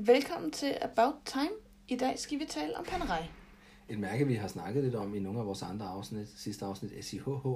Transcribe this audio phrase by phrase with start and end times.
[0.00, 1.48] Velkommen til About Time.
[1.88, 3.24] I dag skal vi tale om Panerai.
[3.88, 7.04] Et mærke, vi har snakket lidt om i nogle af vores andre afsnit, sidste afsnit,
[7.04, 7.46] SIHH,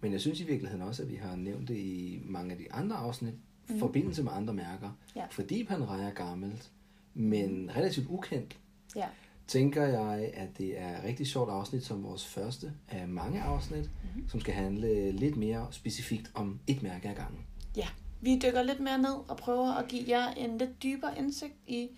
[0.00, 2.72] men jeg synes i virkeligheden også, at vi har nævnt det i mange af de
[2.72, 3.34] andre afsnit,
[3.68, 3.78] mm.
[3.78, 4.90] forbindelse med andre mærker.
[5.16, 5.24] Ja.
[5.30, 6.70] Fordi Panerai er gammelt,
[7.14, 8.58] men relativt ukendt,
[8.96, 9.06] Ja.
[9.46, 13.90] tænker jeg, at det er et rigtig sjovt afsnit som vores første af mange afsnit,
[14.04, 14.28] mm-hmm.
[14.28, 17.46] som skal handle lidt mere specifikt om et mærke ad gangen.
[17.76, 17.88] ja.
[18.20, 21.88] Vi dykker lidt mere ned og prøver at give jer en lidt dybere indsigt i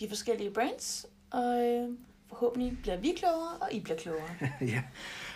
[0.00, 1.06] de forskellige brands.
[1.30, 1.88] Og øh,
[2.28, 4.28] forhåbentlig bliver vi klogere, og I bliver klogere.
[4.60, 4.82] ja,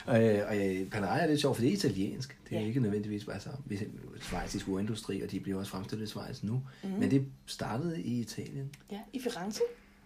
[0.09, 2.39] øh, og øh, Panerai er lidt sjovt, for det er italiensk.
[2.49, 2.67] Det er Ja.
[2.67, 3.89] ikke nødvendigvis altså, vi-
[4.21, 6.63] schweizisk urindustri, og de bliver også fremstillet i Schweiz nu.
[6.83, 6.91] Mm.
[6.91, 8.71] Men det startede i Italien.
[8.91, 9.61] Ja, i Firenze.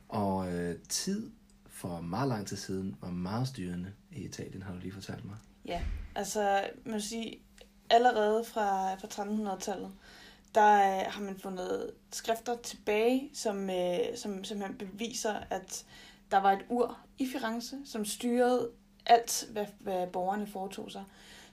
[0.09, 1.30] Og øh, tid
[1.66, 5.37] for meget lang tid siden var meget styrende i Italien, har du lige fortalt mig.
[5.64, 5.83] Ja,
[6.14, 7.39] altså man må sige,
[7.91, 9.91] allerede fra, fra 1300-tallet,
[10.56, 15.84] der øh, har man fundet skrifter tilbage, som, øh, som simpelthen beviser, at
[16.31, 18.70] der var et ur i Firenze, som styrede
[19.06, 21.05] alt, hvad, hvad borgerne foretog sig.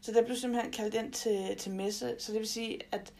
[0.02, 3.14] Så der blev simpelthen kaldt ind til, til messe, så det vil sige, at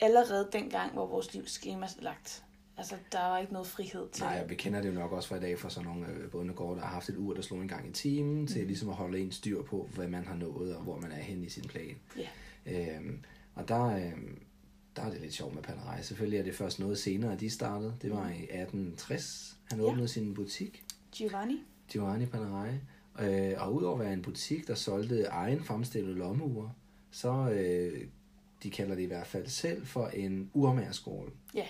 [0.00, 2.44] allerede dengang var vores livsskema lagt.
[2.76, 5.36] Altså, der var ikke noget frihed til Nej, vi kender det jo nok også fra
[5.36, 7.68] i dag fra sådan nogle øh, bondegårde, der har haft et ur, der slår en
[7.68, 8.46] gang i timen, mm.
[8.46, 11.16] til ligesom at holde en styr på, hvad man har nået, og hvor man er
[11.16, 11.96] henne i sin plan.
[12.16, 12.28] Ja.
[12.66, 14.43] Øhm, og der, øhm,
[14.96, 16.02] der er det lidt sjovt med Panerai.
[16.02, 17.94] Selvfølgelig er det først noget senere, at de startede.
[18.02, 19.84] Det var i 1860, han Ja.
[19.84, 21.62] åbnede sin butik, Giovanni.
[21.88, 22.74] Giovanni Panerai.
[23.20, 26.72] Øh, og udover at være en butik, der solgte egen fremstillede lommeure,
[27.10, 28.06] så øh,
[28.62, 31.30] de kalder det i hvert fald selv for en urmagerskole.
[31.54, 31.66] Ja.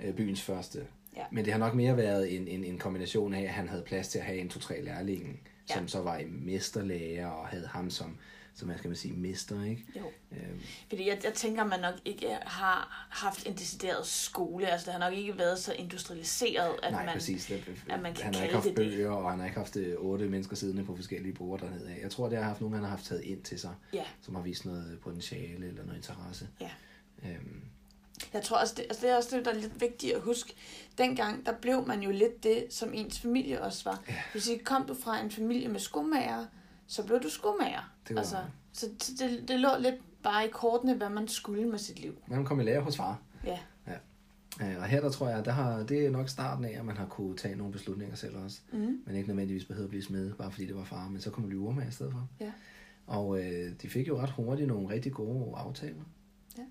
[0.00, 0.86] Øh, byens første.
[1.16, 1.24] Ja.
[1.32, 4.08] Men det har nok mere været en, en, en kombination af, at han havde plads
[4.08, 5.74] til at have en to-tre lærlinge, Ja.
[5.74, 8.16] som så var i mesterlærer og havde ham som,
[8.56, 9.84] som man skal man sige, mester, ikke?
[9.96, 10.10] Jo.
[10.32, 14.66] Øhm, Fordi jeg, jeg tænker, man nok ikke har haft en decideret skole.
[14.66, 17.12] Altså, det har nok ikke været så industrialiseret, at Nej, man...
[17.14, 17.46] præcis.
[17.46, 18.96] Det, at man kan han har ikke kalde haft det det.
[18.96, 21.96] bøger, og han har ikke haft øh, otte mennesker siddende på forskellige borde dernede.
[22.02, 24.34] Jeg tror, det har haft nogen, han har haft taget ind til sig, Ja, som
[24.34, 26.48] har vist noget potentiale eller noget interesse.
[26.60, 26.70] ja.
[27.24, 27.60] Øhm,
[28.32, 30.54] Jeg tror også, det, altså det er også det, der er lidt vigtigt at huske.
[30.98, 34.02] Dengang, der blev man jo lidt det, som ens familie også var.
[34.08, 34.12] Ja.
[34.12, 36.46] Det vil sige, kom du fra en familie med skomager,
[36.86, 37.94] så blev du skomager.
[38.08, 38.36] Det var- Altså,
[38.72, 38.86] så
[39.18, 42.14] det, det lå lidt bare i kortene, hvad man skulle med sit liv.
[42.26, 43.18] man kom i lære hos far.
[43.44, 43.58] Ja,
[44.60, 46.96] Øh, Og her der tror jeg, der har, det er nok starten af, at man
[46.96, 48.60] har kunne tage nogle beslutninger selv også.
[48.72, 49.02] mm.
[49.06, 51.08] Men ikke nødvendigvis behøvede at blive smed, bare fordi det var far.
[51.08, 52.28] Men så man blive urmager i stedet for.
[52.40, 52.52] Ja.
[53.06, 56.02] Og øh, de fik jo ret hurtigt nogle rigtig gode aftaler.
[56.58, 56.62] Ja.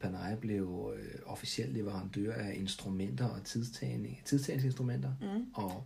[0.00, 5.10] Panerai blev øh, officielt leverandør af instrumenter og tidstagning, tidstagningsinstrumenter.
[5.20, 5.46] Mm.
[5.54, 5.84] Og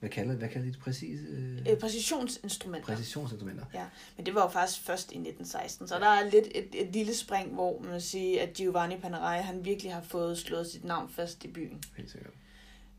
[0.00, 1.20] hvad kalder, hvad kalder de det præcis?
[1.28, 2.86] Øh, Øh, præcisionsinstrumenter.
[2.86, 3.64] præcisionsinstrumenter.
[3.74, 3.84] Ja,
[4.16, 7.14] men det var jo faktisk først i 1916, så der er lidt et, et lille
[7.14, 11.08] spring, hvor man vil sige, at Giovanni Panerai, han virkelig har fået slået sit navn
[11.08, 11.82] fast i byen.
[11.96, 12.32] Helt sikkert.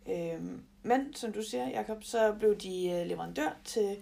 [0.09, 3.95] Øhm, men som du siger, Jacob, så blev de øh, leverandør til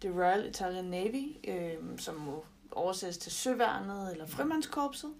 [0.00, 5.10] The Royal Italian Navy, øhm, som må oversættes til Søværnet eller Frømandskorpset,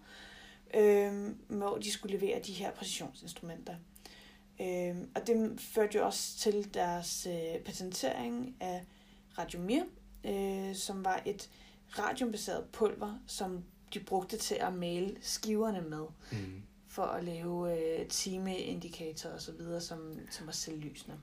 [0.74, 3.74] øhm, hvor de skulle levere de her præcisionsinstrumenter.
[4.60, 8.84] Øhm, og det førte jo også til deres øh, patentering af
[9.38, 9.82] Radiomir,
[10.24, 11.50] øh, som var et
[11.98, 13.64] radiumbaseret pulver, som
[13.94, 16.62] de brugte til at male skiverne med Mm.
[16.88, 21.16] for at lave øh, timeindikatorer og så videre, som, som var selvlysende.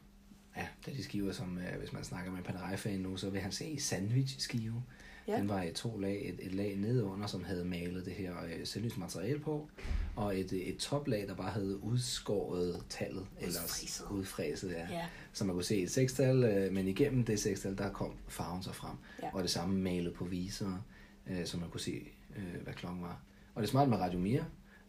[0.58, 3.42] Ja, det er de skiver, som øh, hvis man snakker med Panerai-fan nu, så vil
[3.42, 4.84] han se sandwich-skive.
[5.32, 5.38] Ja.
[5.38, 6.30] Den var i to lag.
[6.30, 9.70] Et, et lag nedenunder, som havde malet det her øh, selvlyst materiale på,
[10.16, 13.26] og et, et toplag, der bare havde udskåret tallet.
[13.48, 14.06] Udfræset.
[14.12, 14.88] udfræset, ja.
[14.92, 18.64] Ja, Så man kunne se et sekstal, øh, men igennem det sekstal, der kom farven
[18.64, 18.96] så frem.
[19.24, 19.30] Ja.
[19.34, 20.86] Og det samme malet på viser,
[21.28, 22.02] øh, så man kunne se,
[22.38, 23.22] øh, hvad klokken var.
[23.56, 24.42] Og det smarte med Radiomir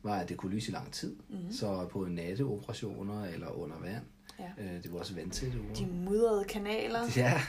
[0.02, 1.16] var, at det kunne lyse i lang tid.
[1.28, 1.38] Mhm.
[1.38, 1.52] Mm-hmm.
[1.52, 4.04] Så på natteoperationer eller under vand,
[4.38, 4.64] ja.
[4.64, 5.75] øh, det var også vandtætte ure.
[5.75, 7.00] De mudrede kanaler.
[7.16, 7.41] Ja,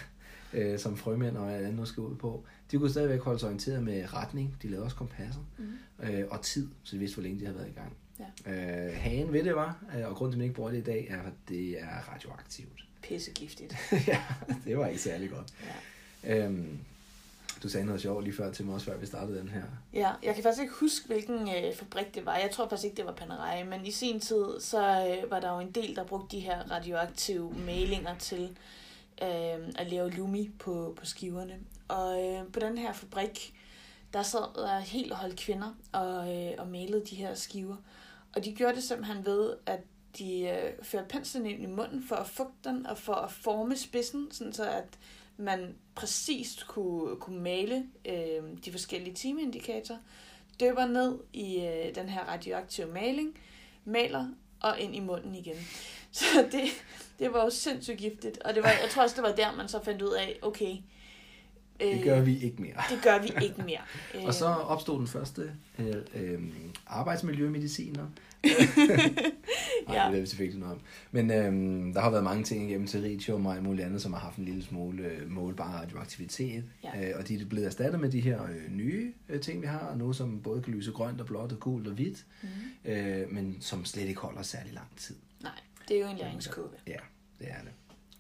[0.54, 2.46] øh, som frømænd og andet nu skal ud på.
[2.72, 4.58] De kunne stadigvæk holde sig orienteret med retning.
[4.62, 5.42] De lavede også kompasser.
[5.58, 5.78] Mhm.
[6.04, 7.98] Øh, og tid, så de vidste, hvor længe de havde været i gang.
[8.46, 8.88] Ja.
[8.88, 10.84] Øh, hagen ved det var, øh, og grunden til, at man ikke bruger det i
[10.84, 12.86] dag, er, at det er radioaktivt.
[13.02, 13.76] Pissegiftigt.
[14.08, 14.24] ja,
[14.66, 15.54] det var ikke særlig godt.
[16.24, 16.46] Ja.
[16.46, 16.80] Øhm,
[17.64, 19.64] du sagde noget sjovt lige før til mig også, før vi startede den her.
[19.94, 22.38] ja, jeg kan faktisk ikke huske, hvilken øh, fabrik det var.
[22.38, 25.54] Jeg tror faktisk ikke, det var Panerai, men i sin tid, så øh, var der
[25.54, 28.58] jo en del, der brugte de her radioaktive malinger til
[29.22, 31.60] øh, at lave lumi på, på skiverne.
[31.88, 33.54] Og øh, på den her fabrik,
[34.14, 37.76] der sad der helt hold kvinder og, øh, og malede de her skiver.
[38.36, 39.80] Og de gjorde det simpelthen ved, at
[40.18, 43.78] de øh, førte penslen ind i munden for at fugte den og for at forme
[43.78, 45.00] spidsen, sådan så at
[45.38, 50.00] man præcist kunne, kunne male øh, de forskellige timeindikatorer,
[50.60, 53.40] døber ned i øh, den her radioaktive maling,
[53.86, 54.28] maler,
[54.64, 55.56] og ind i munden igen.
[56.12, 56.64] Så det,
[57.20, 58.38] det var jo sindssygt giftigt.
[58.38, 60.76] Og det var, jeg tror også, det var der, man så fandt ud af, okay,
[61.80, 62.76] det gør vi ikke mere.
[62.90, 63.82] Det gør vi ikke mere.
[64.28, 66.42] og så opstod den første øh, øh,
[66.88, 68.08] arbejdsmiljømediciner.
[69.88, 70.06] Nej, ja.
[70.06, 70.82] det ved vi selvfølgelig noget om.
[71.12, 74.20] Men øh, der har været mange ting igennem territium og alt muligt andet, som har
[74.20, 76.64] haft en lille smule øh, målbar radioaktivitet.
[76.84, 77.10] Ja.
[77.10, 79.96] Øh, og de er blevet erstattet med de her øh, nye øh, ting, vi har
[79.96, 82.92] nu, som både kan lyse grønt og blåt og gult og hvidt, mm.
[82.92, 85.16] øh, men som slet ikke holder særlig lang tid.
[85.42, 85.52] Nej,
[85.88, 86.70] det er jo en læringskurve.
[86.88, 86.98] Ja,
[87.40, 87.72] det er det.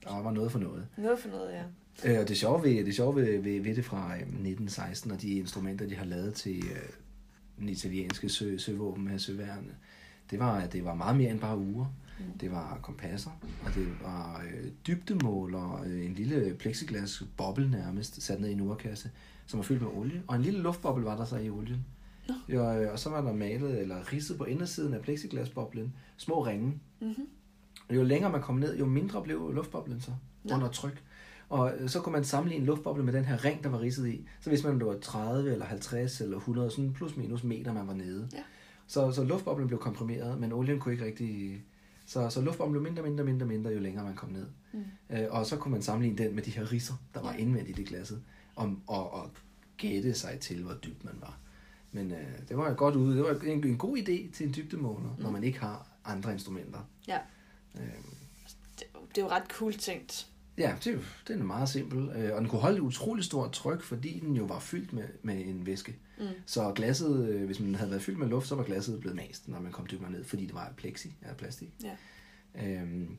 [0.03, 0.87] Der var noget for noget.
[0.97, 1.63] Noget for noget, ja.
[2.05, 5.21] Øh, og det sjove ved det, sjove ved, ved, ved det fra øh, 1916 og
[5.21, 6.89] de instrumenter, de har lavet til øh,
[7.59, 9.71] den italienske sø, søvåben med søværende,
[10.31, 11.85] det var, at det var meget mere end bare uger.
[12.19, 12.37] Mm.
[12.39, 13.31] Det var kompasser,
[13.65, 18.61] og det var øh, dybdemåler, øh, en lille plexiglas boble nærmest, sat ned i en
[18.61, 19.11] urkasse,
[19.45, 20.23] som var fyldt med olie.
[20.27, 21.85] Og en lille luftboble var der så i olien.
[22.29, 22.33] No.
[22.49, 26.79] Jo, øh, og så var der malet eller ridset på indersiden af plexiglasboblen små ringe.
[27.01, 27.27] Mm-hmm.
[27.89, 30.11] Og jo længere man kom ned, jo mindre blev luftboblen så
[30.43, 30.55] no.
[30.55, 31.03] under tryk.
[31.49, 34.07] Og øh, så kunne man sammenligne en luftboble med den her ring, der var ridset
[34.07, 34.27] i.
[34.39, 37.87] Så hvis man, det var 30 eller 50 eller 100, sådan plus minus meter, man
[37.87, 38.29] var nede.
[38.33, 38.43] Ja.
[38.93, 41.63] Så, så luftboblen blev komprimeret, men olien kunne ikke rigtig...
[42.05, 44.47] Så, så luftboblen blev mindre, mindre, mindre, mindre, jo længere man kom ned.
[44.73, 44.83] Mm.
[45.09, 47.83] Øh, og så kunne man sammenligne den med de her ridser, der var indvendigt i
[47.83, 48.23] glasset,
[48.55, 49.29] om, og, og
[49.77, 51.37] gætte sig til, hvor dybt man var.
[51.91, 53.17] Men øh, det var godt ude.
[53.17, 55.23] Det var en, en god idé til en dybdemåler, mm.
[55.23, 56.79] når man ikke har andre instrumenter.
[57.07, 57.19] Ja.
[57.75, 57.81] Øh,
[58.79, 60.27] det, det er jo ret cool tænkt.
[60.57, 62.09] Ja, det, den er meget simpel.
[62.09, 65.03] Øh, og den kunne holde et utroligt stort tryk, fordi den jo var fyldt med,
[65.21, 65.97] med en væske.
[66.17, 66.25] Mm.
[66.45, 69.47] Så glasset, øh, hvis man havde været fyldt med luft, så var glasset blevet mast,
[69.47, 71.69] når man kom dybere ned, fordi det var plexi, ja, plastik.
[71.83, 71.95] Ja.
[72.81, 73.17] Øhm,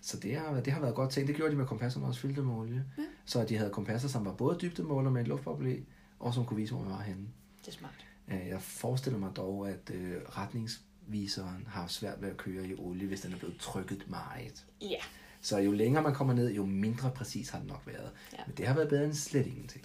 [0.00, 1.28] så det har, det har været godt tænkt.
[1.28, 2.84] Det gjorde de med kompasserne også fyldte med olie.
[2.98, 3.02] Ja.
[3.24, 5.84] Så de havde kompasser, som var både dybdemåler med et luftboble
[6.18, 7.28] og som kunne vise, hvor man var henne.
[7.60, 8.06] Det er smart.
[8.28, 9.92] Øh, jeg forestiller mig dog, at
[10.38, 14.66] retningsviseren har svært ved at køre i olie, hvis den er blevet trykket meget.
[14.80, 15.00] Ja.
[15.44, 18.10] Så jo længere man kommer ned, jo mindre præcis har det nok været.
[18.32, 18.38] Ja.
[18.46, 19.84] Men det har været bedre end slet ingenting.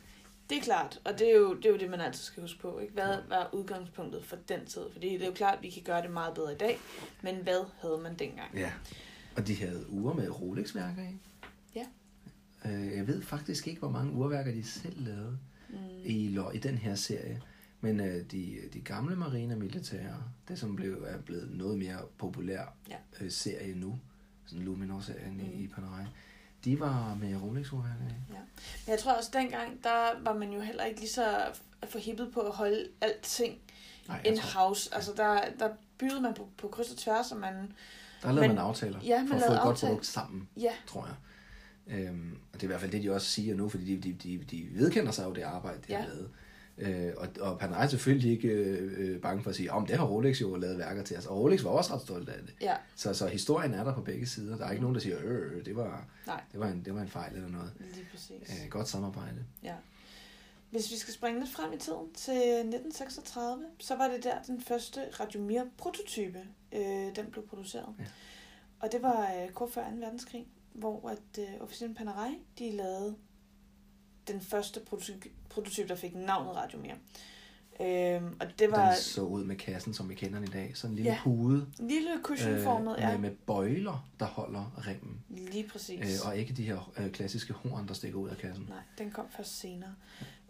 [0.49, 2.59] Det er klart, og det er jo det, er jo det man altid skal huske
[2.59, 2.79] på.
[2.79, 2.93] Ikke?
[2.93, 4.81] Hvad var udgangspunktet for den tid?
[4.91, 6.79] Fordi det er jo klart, at vi kan gøre det meget bedre i dag,
[7.21, 8.55] men hvad havde man dengang?
[8.55, 8.71] Ja,
[9.37, 11.17] og de havde uger med Rolex-værker i.
[11.75, 11.85] Ja.
[12.65, 15.37] Øh, jeg ved faktisk ikke, hvor mange urværker de selv lavede
[15.69, 15.75] mm.
[16.03, 17.41] i, i den her serie.
[17.81, 22.75] Men øh, de, de gamle marine militære, det som blev, er blevet noget mere populær
[22.89, 22.95] ja.
[23.21, 23.99] øh, serie nu,
[24.49, 25.39] sådan Luminor-serien mm.
[25.39, 26.05] i, i Panerai,
[26.65, 27.77] de var med rolex Ja.
[28.85, 31.37] Men jeg tror også, dengang, der var man jo heller ikke lige så
[31.89, 33.57] forhippet på at holde alting
[34.25, 34.89] in-house.
[34.91, 34.95] Ja.
[34.95, 37.53] Altså, der, der byggede man på, på kryds og tværs, og man...
[38.21, 40.73] Der lavede man, man aftaler ja, man for at få et godt produkt sammen, ja.
[40.87, 41.15] tror jeg.
[41.97, 44.13] Øhm, og det er i hvert fald det, de også siger nu, fordi de, de,
[44.13, 45.99] de, de vedkender sig jo det arbejde, de ja.
[45.99, 46.29] har lavet.
[46.79, 49.87] Øh, og, og Panerai er selvfølgelig ikke øh, øh, bange for at sige, om oh,
[49.87, 51.25] det har Rolex jo lavet værker til os.
[51.25, 52.55] Og Rolex var også ret stolt af det.
[52.61, 52.75] Ja.
[52.95, 54.57] Så, så historien er der på begge sider.
[54.57, 56.41] Der er ikke nogen, der siger, øh, det var, Nej.
[56.51, 57.71] det var, en, det var en fejl eller noget.
[57.79, 58.63] Lige præcis.
[58.63, 59.45] Øh, godt samarbejde.
[59.63, 59.73] Ja.
[60.69, 64.61] Hvis vi skal springe lidt frem i tiden til 1936, så var det der den
[64.61, 66.39] første Radiomir prototype,
[66.71, 67.95] øh, den blev produceret.
[67.99, 68.03] Ja.
[68.79, 69.95] Og det var øh, kort før 2.
[69.95, 73.15] verdenskrig, hvor at øh, officeren Panerai, de lavede
[74.33, 74.79] den første
[75.49, 76.93] prototype, der fik navnet Radiomir.
[77.81, 78.91] Øhm, og det var...
[78.91, 80.71] Den så ud med kassen, som vi kender den i dag.
[80.75, 81.19] Sådan en lille ja.
[81.23, 81.67] pude.
[81.79, 83.11] Lille cushionformet, øh, ja.
[83.11, 85.23] Med, med bøjler, der holder remmen.
[85.29, 86.23] Lige præcis.
[86.23, 88.65] Øh, og ikke de her øh, klassiske horn, der stikker ud af kassen.
[88.69, 89.95] Nej, den kom først senere.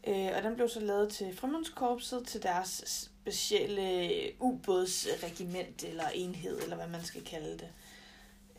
[0.08, 2.84] Øh, og den blev så lavet til Frømandskorpset, til deres
[3.24, 7.70] specielle ubådsregiment, eller enhed, eller hvad man skal kalde det.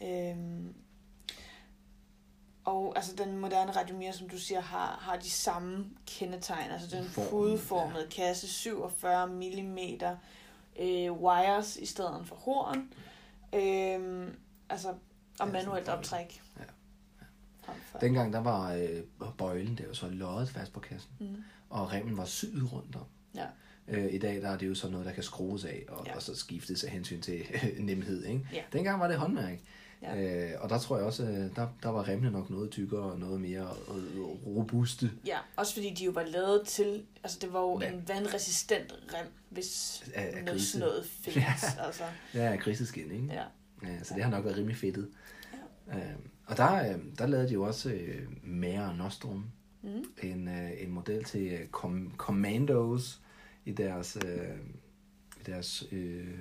[0.03, 0.37] Øh,
[2.65, 6.71] og altså den moderne Radiomir, som du siger, har, har de samme kendetegn.
[6.71, 8.09] Altså den pudeformede ja.
[8.09, 9.79] kasse, 47 mm
[10.81, 12.93] øh, wires i stedet for horn.
[13.55, 14.29] Øh,
[14.69, 14.89] altså,
[15.41, 16.43] og ja, manuelt optræk.
[16.59, 16.65] Ja.
[17.69, 17.99] ja.
[18.01, 19.03] Dengang der var øh,
[19.39, 21.11] bøjlen, det var så løjet fast på kassen.
[21.19, 21.45] Mm.
[21.71, 23.05] Og remmen var syet rundt om.
[23.35, 23.47] Ja.
[23.89, 26.17] Øh, I dag der er det jo sådan noget, der kan skrues af, og, ja.
[26.17, 27.45] og så skiftes af hensyn til
[27.79, 28.25] nemhed.
[28.25, 28.49] Ikke?
[28.53, 28.63] Ja.
[28.73, 29.59] Dengang var det håndværk.
[30.03, 30.53] Ja.
[30.53, 33.19] Øh, og der tror jeg også, øh, der, der var remmene nok noget tykkere og
[33.19, 35.11] noget mere øh, robuste.
[35.27, 37.93] Ja, også fordi de jo var lavet til, altså det var jo ja.
[37.93, 41.37] en vandresistent rem, hvis af, noget sådan noget findes.
[41.77, 42.05] ja, altså.
[42.35, 43.27] ja, griseskin, ikke?
[43.33, 43.45] Ja.
[43.83, 45.09] ja så det har nok været rimelig fedtet.
[45.89, 45.97] Ja.
[45.97, 46.15] Øh,
[46.47, 49.45] og der, øh, der lavede de jo også øh, Mare Nostrum,
[49.83, 50.05] mm.
[50.23, 53.21] en, øh, en model til øh, com- Commandos
[53.65, 54.57] i deres, øh,
[55.47, 56.39] deres øh,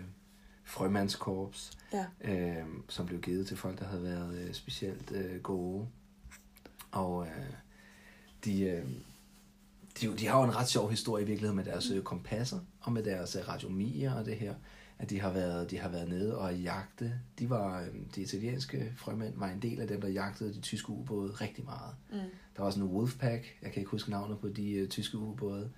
[0.70, 2.06] frømandskorps, ja.
[2.22, 5.88] øh, som blev givet til folk, der havde været øh, specielt øh, gode.
[6.92, 7.54] Og øh,
[8.46, 8.86] de, øh,
[10.02, 12.92] de, de har jo en ret sjov historie i virkeligheden med deres øh, kompasser og
[12.92, 14.54] med deres øh, radiomier og det her.
[15.00, 17.14] at de har været, de har været nede og jagte.
[17.40, 20.90] De var, øh, de italienske frømænd var en del af dem, der jagtede de tyske
[20.90, 21.96] ubåde rigtig meget.
[22.12, 22.18] Mm.
[22.58, 25.70] Der var sådan en Wolfpack, jeg kan ikke huske navnet på de uh, tyske ubåde,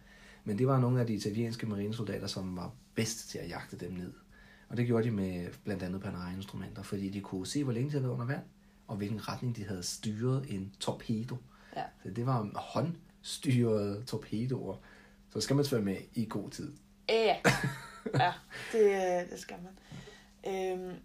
[0.44, 3.92] men det var nogle af de italienske marinesoldater, som var bedst til at jagte dem
[3.92, 4.14] ned.
[4.72, 7.92] Og det gjorde de med blandt andet Panerai-instrumenter, fordi de kunne se, hvor længe de
[7.92, 8.44] havde været under vand,
[8.88, 11.38] og hvilken retning de havde styret en torpedo.
[11.76, 11.84] Ja.
[12.04, 14.76] Så det var håndstyrede torpedoer.
[15.34, 16.74] Så skal man svømme med i god tid.
[17.10, 17.38] Ja,
[18.20, 18.34] ja
[18.72, 19.74] det, øh, det skal man.
[20.54, 20.96] Øhm,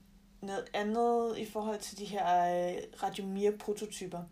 [0.42, 2.25] noget andet i forhold til de her
[2.68, 4.23] øh, Radiomir-prototyper,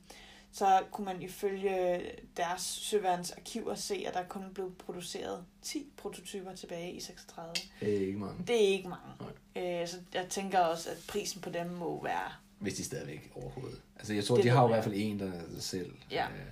[0.55, 2.01] så kunne man ifølge
[2.37, 7.53] deres søværens arkiver se, at der kun blev produceret 10 prototyper tilbage i 36.
[7.81, 8.45] Det er ikke mange.
[8.47, 9.81] Det er ikke mange.
[9.83, 12.33] Øh, så jeg tænker også, at prisen på dem må være...
[12.59, 13.81] Hvis de stadigvæk overhovedet.
[13.97, 15.93] Altså jeg tror, Det de har jo i hvert fald en, der er selv.
[16.11, 16.27] Ja.
[16.29, 16.47] Øh,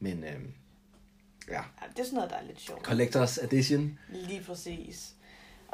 [0.00, 0.40] men øh,
[1.48, 2.82] ja, Ja, det er sådan noget, der er lidt sjovt.
[2.82, 3.98] Collectors Edition.
[4.08, 5.14] Lige præcis.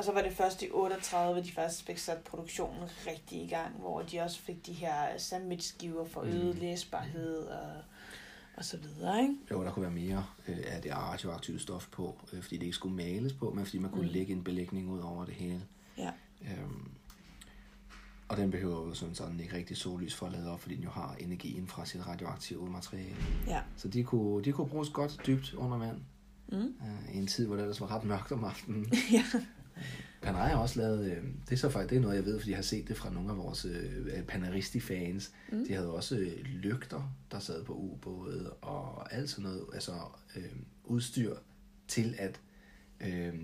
[0.00, 3.75] Og så var det først i 38, de faktisk fik sat produktionen rigtig i gang,
[3.78, 6.61] hvor de også fik de her sandwichskiver for øget Mm.
[6.61, 7.73] læsbarhed og,
[8.57, 9.35] og så videre, ikke?
[9.50, 12.76] Jo, der kunne være mere øh, af det radioaktive stof på, øh, fordi det ikke
[12.76, 14.07] skulle males på, men fordi man kunne Mm.
[14.09, 14.12] mm.
[14.12, 15.62] lægge en belægning ud over det hele.
[15.99, 16.11] Ja.
[16.42, 16.90] Øhm,
[18.28, 20.85] og den behøver jo sådan, sådan ikke rigtig sollys for at lade op, fordi den
[20.85, 23.16] jo har energien fra sit radioaktive materiale.
[23.47, 23.61] Ja.
[23.76, 26.00] Så de kunne, de kunne bruges godt dybt under vand,
[26.52, 26.59] Mm.
[26.59, 28.92] øh, i en tid, hvor det ellers var ret mørkt om aftenen.
[29.12, 29.25] ja.
[30.23, 32.50] Panerai har også lavet, øh, det er så faktisk det er noget, jeg ved, fordi
[32.50, 35.33] jeg har set det fra nogle af vores øh, Panaristi-fans.
[35.53, 35.59] Mm.
[35.59, 35.67] Mm.
[35.67, 39.93] De havde også øh, lygter, der sad på ubåde, og alt sådan noget, altså
[40.37, 40.45] øh,
[40.85, 41.37] udstyr
[41.89, 42.41] til at
[43.00, 43.35] øh,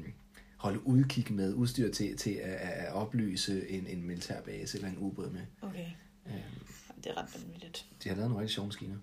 [0.57, 5.31] holde udkig med, udstyr til, til at, at oplyse en, en militærbase eller en ubåd
[5.31, 5.41] med.
[5.63, 5.87] Okay.
[6.27, 6.33] Øh,
[6.97, 7.87] Det er ret vanvittigt.
[8.05, 8.97] de har lavet nogle rigtig sjove maskiner.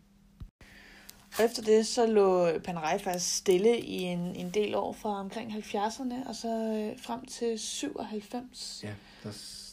[1.40, 5.52] Og efter det, så lå Panerai faktisk stille i en, en del år fra omkring
[5.54, 8.80] 70'erne, og så øh, frem til 97.
[8.84, 9.30] Ja, der,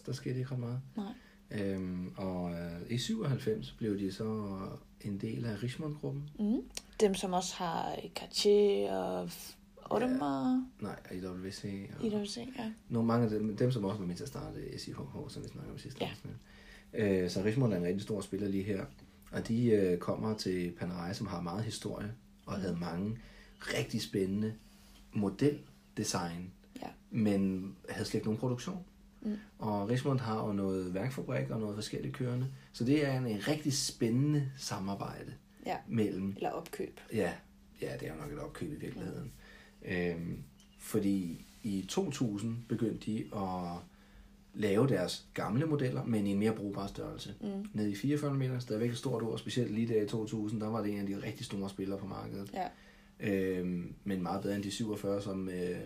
[0.06, 0.80] der skete ikke ret meget.
[0.96, 1.12] Nej.
[1.50, 4.58] Øhm, og øh, i 97 blev de så
[5.00, 6.30] en del af Richmond-gruppen.
[6.38, 6.62] Mm.
[7.00, 9.30] Dem, som også har Cartier og
[9.90, 11.64] Audemars Nej, IWC.
[11.98, 12.04] Og...
[12.04, 12.72] i IWC, ja.
[12.88, 14.96] Nogle mange af dem, dem som også var med til at starte SIHH,
[15.28, 16.10] som vi snakkede om sidste Ja.
[16.10, 16.34] afsnit.
[16.94, 18.84] Øh, så Richmond er en rigtig stor spiller lige her.
[19.30, 22.12] Og de øh, kommer til Panerai, som har meget historie,
[22.46, 22.60] og Mm.
[22.62, 23.18] havde mange
[23.60, 24.54] rigtig spændende
[25.12, 26.50] modeldesign,
[26.82, 26.88] Ja.
[27.10, 28.84] men havde slet ikke nogen produktion.
[29.22, 29.36] Mm.
[29.58, 32.46] Og Richmond har jo noget værkfabrik og noget forskelligt kørende.
[32.72, 35.34] Så det er en, en rigtig spændende samarbejde
[35.66, 35.76] Ja.
[35.88, 37.00] mellem Eller opkøb.
[37.12, 37.32] Ja,
[37.82, 39.32] ja, det er jo nok et opkøb i virkeligheden.
[39.84, 40.42] Øhm,
[40.78, 43.78] fordi i 2000 begyndte de at
[44.54, 47.34] lave deres gamle modeller, men i en mere brugbar størrelse.
[47.40, 47.64] Mm.
[47.74, 50.82] Ned i 44 mm, stadigvæk et stort ord, specielt lige der i 2000, der var
[50.82, 52.50] det en af de rigtig store spillere på markedet.
[52.54, 52.66] Ja.
[53.20, 55.76] Øhm, men meget bedre end de 47, som øh,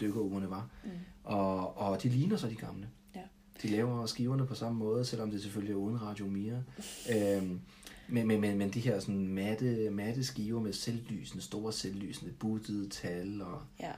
[0.00, 0.68] dykkerugerne var.
[0.84, 0.90] Mm.
[1.24, 2.88] Og, og de ligner så de gamle.
[3.14, 3.20] Ja.
[3.62, 6.56] De laver skiverne på samme måde, selvom det selvfølgelig er uden Radio Mira.
[7.12, 7.60] øhm,
[8.08, 12.88] men, men, men, men de her sådan matte, matte skiver med selvlysende, store selvlysende, buttede
[12.88, 13.42] tal.
[13.42, 13.92] Og, Ja.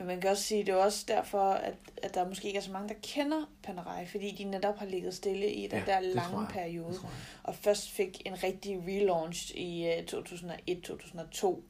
[0.00, 2.56] Men man kan også sige, at det er også derfor, at, at der måske ikke
[2.58, 5.92] er så mange, der kender Panerai, fordi de netop har ligget stille i den Ja,
[5.92, 6.94] der lange periode.
[7.42, 11.60] Og først fik en rigtig relaunch i øh, 2001-2002,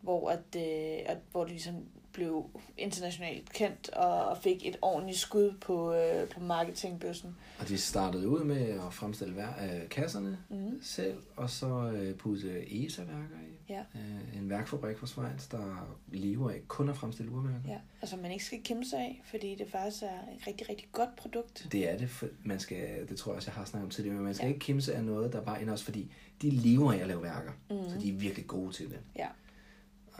[0.00, 1.74] hvor, at, øh, at, hvor de ligesom
[2.12, 7.36] blev internationalt kendt og, og fik et ordentligt skud på, øh, på marketingbøssen.
[7.58, 10.80] Og de startede ud med at fremstille hver af kasserne Mm.
[10.82, 13.53] selv, og så øh, putte ESA-værker i.
[13.68, 13.82] Ja.
[13.94, 17.58] Øh, en værkfabrik fra Schweiz, der lever af kun at fremstille urværker.
[17.68, 20.06] Ja, altså man ikke skal kæmpe sig af, fordi det faktisk er
[20.36, 21.68] et rigtig, rigtig godt produkt.
[21.72, 24.14] Det er det, for man skal, det tror jeg også, jeg har snakket om tidligere,
[24.16, 24.48] men man skal Ja.
[24.48, 24.54] ja.
[24.54, 27.52] ikke kimse af noget, der bare ender også, fordi de lever af at lave værker,
[27.70, 27.76] Mm.
[27.90, 28.98] så de er virkelig gode til det.
[29.16, 29.28] Ja.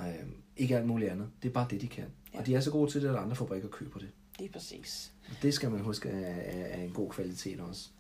[0.01, 2.05] Øhm, ikke alt muligt andet, det er bare det, de kan.
[2.35, 2.39] Ja.
[2.39, 4.09] Og de er så gode til det, at andre fabrikker køber det.
[4.39, 5.13] Lige præcis.
[5.31, 7.91] Og det skal man huske er, er, er en god kvalitet også.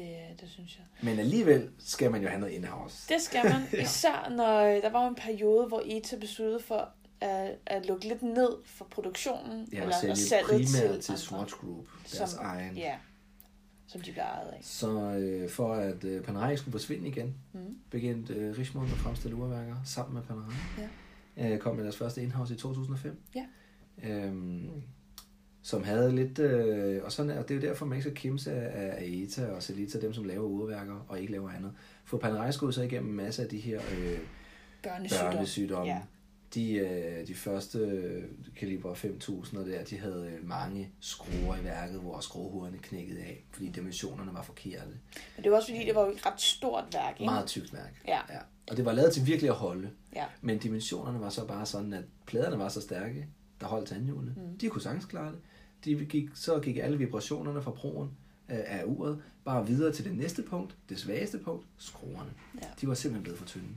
[0.00, 0.84] Det, det synes jeg.
[1.10, 3.14] Men alligevel skal man jo have noget in-house.
[3.14, 3.82] Det skal man, Ja.
[3.82, 6.88] især når øh, der var en periode, hvor ETA besluttede for
[7.20, 9.68] at, at lukke lidt ned for produktionen.
[9.72, 11.86] Ja, og eller sælge salget primært til, andre, Swatch Group,
[12.18, 12.76] deres Som- egen.
[12.76, 12.94] Ja,
[13.86, 14.58] som de bliver ejet af.
[14.62, 17.78] Så øh, for at øh, Panerai skulle forsvinde igen, Mm.
[17.90, 20.54] begyndte øh, Richmond at fremstille urværker sammen med Panerai.
[21.36, 21.48] Ja.
[21.52, 23.20] Øh, kom med deres første in-house i 2005.
[23.34, 23.44] Ja.
[24.04, 24.70] Øhm,
[25.66, 26.38] som havde lidt...
[26.38, 29.46] Øh, og sådan er, det er jo derfor, man ikke skal kimse af, af ETA
[29.46, 31.72] og Celita, dem som laver urværker og ikke laver andet.
[32.04, 34.18] For Panerai skulle så igennem en masse af de her øh,
[34.82, 35.32] Børnesygdom.
[35.32, 35.92] børnesygdomme.
[35.92, 36.00] Ja.
[36.54, 38.24] De, øh, de første øh,
[38.56, 43.68] kaliber 5000 der, de havde øh, mange skruer i værket, hvor skruehovederne knækkede af, fordi
[43.68, 44.92] dimensionerne var forkerte.
[45.36, 47.30] Men det var også fordi, det var jo et ret stort værk, ikke?
[47.30, 48.02] Meget tykt værk.
[48.08, 48.18] Ja.
[48.30, 48.38] ja.
[48.70, 49.90] Og det var lavet til virkelig at holde.
[50.16, 50.24] Ja.
[50.40, 53.28] Men dimensionerne var så bare sådan, at pladerne var så stærke,
[53.60, 54.34] der holdt tandhjulene.
[54.36, 54.58] Mm.
[54.58, 55.38] De kunne sagtens klare det.
[55.84, 58.10] De gik, så gik alle vibrationerne fra broen
[58.50, 62.30] øh, af uret bare videre til det næste punkt, det svageste punkt, skruerne.
[62.62, 62.66] Ja.
[62.80, 63.68] De var simpelthen blevet for tynde.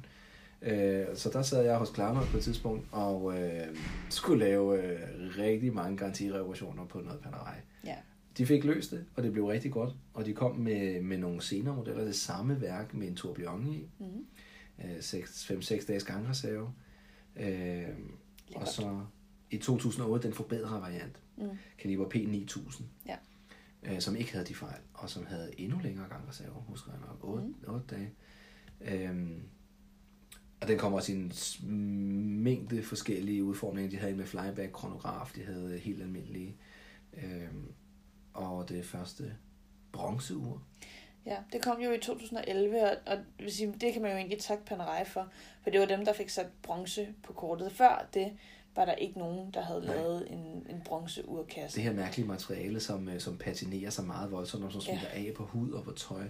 [0.62, 3.78] Øh, så der sad jeg hos Klarner på et tidspunkt og øh,
[4.10, 5.00] skulle lave øh,
[5.38, 7.58] rigtig mange garantireparationer på noget panerai.
[7.86, 7.96] Ja.
[8.38, 9.96] De fik løst det, og det blev rigtig godt.
[10.14, 13.88] Og de kom med, med nogle senere modeller, det samme værk med en tourbillon i.
[14.00, 14.26] Mm-hmm.
[14.80, 16.74] 5-6 dages gangreserve.
[17.36, 17.88] Øh,
[18.56, 19.00] og så
[19.52, 21.58] i 2008 den forbedrede variant, Mm.
[21.78, 23.16] kaliber P9000, Ja.
[23.84, 27.18] øh, som ikke havde de fejl, og som havde endnu længere gangreserve, husker jeg nok,
[27.22, 27.56] 8, Mm.
[27.68, 28.12] 8 dage.
[28.82, 29.44] Øhm,
[30.62, 31.32] og den kommer også i en
[32.44, 33.90] mængde forskellige udfordringer.
[33.90, 36.56] De havde en med flyback, kronograf, de havde helt almindelige.
[37.14, 37.74] Øhm,
[38.34, 39.36] og det første
[39.92, 40.62] bronzeur.
[41.26, 43.18] Ja, det kom jo i 2011, og, og
[43.82, 45.32] det kan man jo egentlig takke Panerai for,
[45.64, 47.72] for det var dem, der fik sat bronze på kortet.
[47.72, 48.38] Før det
[48.76, 49.96] var der ikke nogen, der havde Nej.
[49.96, 51.76] lavet en, en bronzeurkasse.
[51.76, 54.86] Det her mærkelige materiale, som, øh, som patinerer sig meget voldsomt, og som Ja.
[54.88, 56.24] smitter af på hud og på tøj.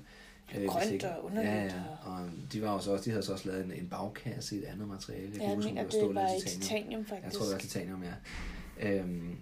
[0.55, 1.73] Øh, Grønt ikke- og underligt Ja, ja.
[2.03, 4.65] og- Og de, var også, de havde så også lavet en, en bagkasse i et
[4.65, 5.23] andet materiale.
[5.23, 7.25] Jeg kan Ja, jeg huske, var det var i titanium faktisk.
[7.25, 8.13] Jeg tror, det var titanium, ja.
[8.81, 9.37] Øhm,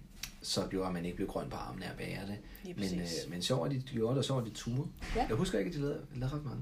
[0.47, 2.37] så gjorde, at man ikke blev grøn på armen af at bære det.
[2.63, 4.87] Lige Men, øh, men sjovt, at de gjorde det, og sjovt, at de turde.
[5.15, 5.25] Ja.
[5.27, 6.61] Jeg husker ikke, at de lavede, lavede ret mange.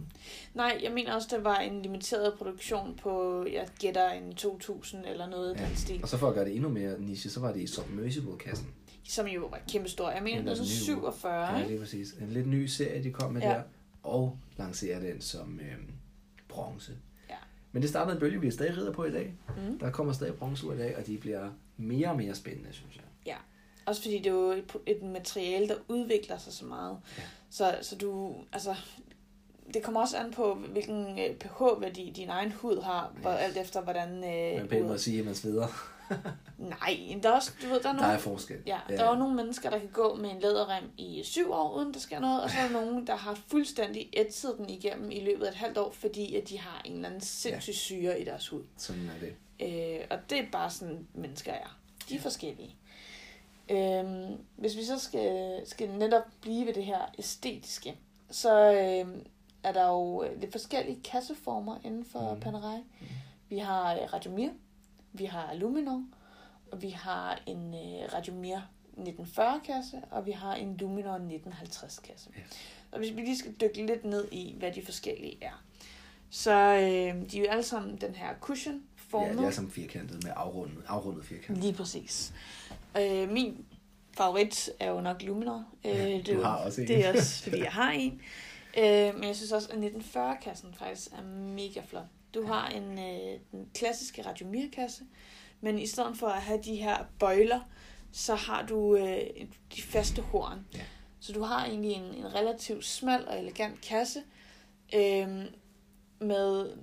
[0.53, 5.29] Nej, jeg mener også, der var en limiteret produktion på, jeg gætter en 2000 eller
[5.29, 5.67] noget af Ja.
[5.67, 7.67] den stil, Og så for at gøre det endnu mere niche, så var det i
[7.67, 8.67] Submersible-kassen.
[9.03, 10.11] som jo var kæmpe stor.
[10.11, 10.65] Jeg mener, er er ny.
[10.65, 12.11] 47, Ja, lige præcis.
[12.11, 13.49] En lidt ny serie, de kom med Ja.
[13.49, 13.61] der,
[14.03, 15.75] og lancerer den som øh,
[16.47, 16.91] bronze.
[17.29, 17.35] Ja.
[17.71, 19.33] Men det startede en bølge, vi stadig rider på i dag.
[19.69, 19.79] Mm.
[19.79, 22.95] Der kommer stadig bronze ud i dag, og de bliver mere og mere spændende, synes
[22.95, 23.03] jeg.
[23.85, 26.97] Også fordi det er jo et, et materiale, der udvikler sig så meget.
[27.17, 27.23] Ja.
[27.49, 28.75] Så, så du, altså,
[29.73, 33.39] det kommer også an på, hvilken øh, pH-værdi din egen hud har, hvor, Yes.
[33.39, 34.19] alt efter hvordan...
[34.19, 35.67] Man Øh, pænt hud- måde at sige, at man sveder.
[36.57, 38.57] Nej, men der er også, du ved, der er Der nogle, er forskel.
[38.65, 41.93] ja, der er nogle mennesker, der kan gå med en læderrem i syv år, uden
[41.93, 45.19] der sker noget, og så er der nogen, der har fuldstændig ætset den igennem i
[45.19, 48.25] løbet af et halvt år, fordi at de har en eller anden sindssyg syre i
[48.25, 48.63] deres hud.
[48.77, 49.33] Sådan er det.
[49.99, 51.77] Øh, og det er bare sådan, mennesker er.
[52.09, 52.75] De er forskellige.
[53.69, 57.97] Øhm, hvis vi så skal, skal netop blive ved det her æstetiske,
[58.31, 59.21] så øh,
[59.63, 62.39] er der jo øh, lidt forskellige kasseformer inden for mm.
[62.39, 62.79] Panerai.
[63.49, 64.49] Vi har øh, Radiomir,
[65.13, 66.03] vi har Luminor,
[66.71, 68.57] og vi har en øh, Radiomir
[68.97, 72.29] 1940-kasse, og vi har en Luminor 1950-kasse.
[72.37, 72.41] Ja.
[72.91, 75.63] Og hvis vi lige skal dykke lidt ned i, hvad de forskellige er,
[76.29, 80.23] så øh, de er jo alle sammen den her cushion Ja, det er som firkantet
[80.23, 81.61] med afrundet, afrundet firkant.
[81.61, 82.33] Lige præcis.
[82.97, 83.65] Øh, min
[84.17, 85.65] favorit er jo nok Luminor.
[85.85, 86.87] Øh, det, er du har også en.
[86.87, 88.21] Det er også, fordi jeg har en.
[88.77, 92.05] Øh, men jeg synes også, at 1940-kassen faktisk er mega flot.
[92.33, 95.03] Du har en øh, den klassiske Radiomir-kasse,
[95.61, 97.59] men i stedet for at have de her bøjler,
[98.11, 99.21] så har du øh,
[99.75, 100.65] de faste horn.
[100.73, 100.81] Ja.
[101.19, 104.19] Så du har egentlig en, en relativt smal og elegant kasse
[104.95, 105.45] øh,
[106.19, 106.73] med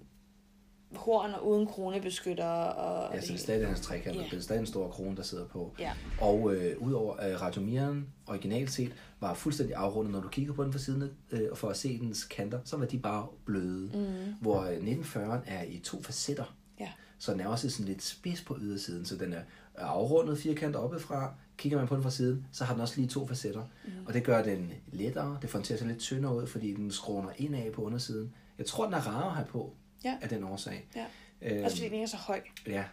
[0.96, 2.44] horn og uden kronebeskytter.
[2.44, 4.30] Og, Ja, så det er stadig hans trekant, yeah.
[4.30, 5.74] det er stadig en stor krone, der sidder på.
[5.78, 5.92] Ja.
[6.20, 10.72] Og øh, udover øh, Radiomiren, originalt set, var fuldstændig afrundet, når du kiggede på den
[10.72, 13.90] fra siden, øh, og for at se dens kanter, så var de bare bløde.
[13.94, 14.34] Mm.
[14.40, 16.54] Hvor øh, 1940 er i to facetter.
[16.80, 16.88] Ja.
[17.18, 19.40] Så den er også sådan lidt spids på ydersiden, så den er
[19.76, 21.34] afrundet firkant oppefra.
[21.56, 23.62] Kigger man på den fra siden, så har den også lige to facetter.
[23.84, 23.90] Mm.
[24.06, 25.38] Og det gør den lettere.
[25.42, 28.32] Det får den til at se lidt tyndere ud, fordi den skråner indad på undersiden.
[28.58, 29.74] Jeg tror, den er rarere at have på,
[30.04, 30.16] Ja.
[30.22, 30.86] af den årsag.
[30.96, 31.04] Ja.
[31.42, 32.40] Øhm, Også fordi den er så høj.
[32.66, 32.84] Ja,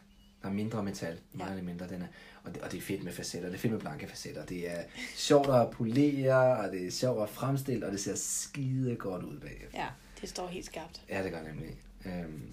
[0.42, 1.62] der er mindre metal, meget Ja.
[1.62, 1.88] mindre.
[1.90, 2.08] Den er,
[2.44, 4.46] og, det, og det er fedt med facetter, det er fedt med blanke facetter.
[4.46, 4.84] Det er
[5.16, 9.40] sjovt at polere, og det er sjovt at fremstille, og det ser skide godt ud
[9.40, 9.80] bagefter.
[9.82, 9.88] Ja,
[10.22, 11.02] det står helt skarpt.
[11.10, 11.70] Ja, det gør nemlig.
[12.06, 12.52] Øhm,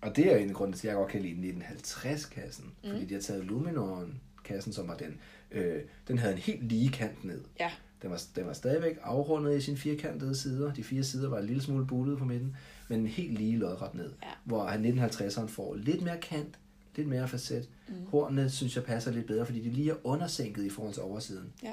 [0.00, 2.64] og det er en grund til, at jeg godt kan lide 1950-kassen.
[2.84, 2.90] Mm.
[2.90, 7.24] Fordi de har taget Luminoren-kassen, som var den, øh, den havde en helt lige kant
[7.24, 7.40] ned.
[7.60, 7.70] Ja.
[8.02, 10.74] Den var, den var stadigvæk afrundet i sine firkantede sider.
[10.74, 12.56] De fire sider var en lille smule bullet på midten,
[12.88, 14.12] men en helt lige lodret ned.
[14.22, 14.28] Ja.
[14.44, 16.58] Hvor 1950'eren får lidt mere kant,
[16.96, 17.68] lidt mere facet.
[17.88, 17.94] Mm.
[18.10, 21.52] Hornene synes jeg passer lidt bedre, fordi de lige er undersænket i forhold til oversiden.
[21.62, 21.72] Ja.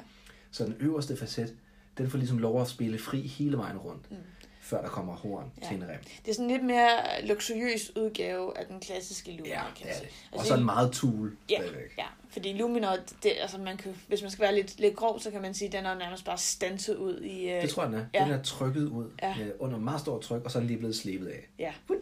[0.50, 1.54] Så den øverste facet,
[1.98, 4.16] den får ligesom lov at spille fri hele vejen rundt, Mm.
[4.64, 5.66] Før der kommer horn Ja.
[5.68, 5.98] til en rem.
[6.24, 6.88] Det er sådan lidt mere
[7.24, 10.08] luksuriøs udgave af den klassiske Luminor, Ja, kan man sige.
[10.32, 10.38] det.
[10.40, 11.94] Og så en meget tool Ja, stadigvæk.
[11.98, 15.30] ja, fordi Luminor, det, altså man kan, hvis man skal være lidt, lidt grov, så
[15.30, 17.50] kan man sige, at den er nærmest bare stanset ud i...
[17.50, 18.04] Øh, Det tror jeg, den er.
[18.20, 18.24] Ja.
[18.24, 19.34] Den er trykket ud Ja.
[19.38, 21.48] med, under meget stort tryk, og så er den lige blevet slebet af.
[21.58, 21.72] Ja.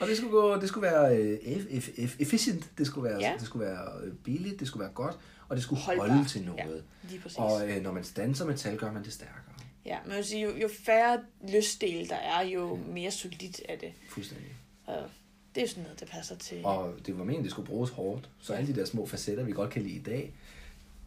[0.00, 3.20] Og det skulle, gå, det skulle være øh, eff, eff, eff, efficient, det skulle være,
[3.20, 3.32] Ja.
[3.38, 5.16] det skulle være øh, billigt, det skulle være godt,
[5.48, 6.10] og det skulle Holdbart.
[6.10, 6.84] holde til noget.
[7.02, 7.38] Lige præcis.
[7.38, 9.36] Og øh, når man standser metal, gør man det stærkere.
[9.90, 13.76] Ja, men jeg vil sige, jo, jo færre løsdele der er, jo mere solidt er
[13.76, 13.92] det.
[14.08, 14.48] Fuldstændig.
[14.86, 15.02] Og
[15.54, 16.60] det er jo sådan noget, der passer til...
[16.64, 18.28] Og det var meningen, det skulle bruges hårdt.
[18.40, 20.34] Så alle de der små facetter, vi godt kan lide i dag,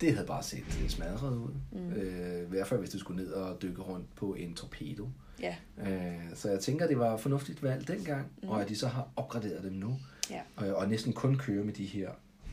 [0.02, 1.54] det havde bare set øh, smadret ud.
[1.72, 1.94] Mm.
[1.94, 5.10] Øh, I hvert fald, hvis du skulle ned og dykke rundt på en torpedo.
[5.40, 5.56] Ja.
[5.78, 8.50] Øh, så jeg tænker, det var fornuftigt valg dengang, mm.
[8.50, 10.00] og at de så har opgraderet dem nu.
[10.30, 10.42] Ja.
[10.56, 12.12] Og, og næsten kun kører med de her